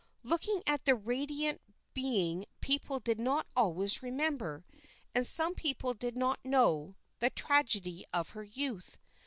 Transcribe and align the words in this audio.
Looking 0.23 0.63
at 0.65 0.85
the 0.85 0.95
radiant 0.95 1.61
being 1.93 2.45
people 2.59 2.99
did 2.99 3.19
not 3.19 3.45
always 3.55 4.01
remember, 4.01 4.65
and 5.13 5.27
some 5.27 5.53
people 5.53 5.93
did 5.93 6.17
not 6.17 6.39
know, 6.43 6.95
the 7.19 7.29
tragedy 7.29 8.03
of 8.11 8.29
her 8.29 8.41
youth. 8.43 8.97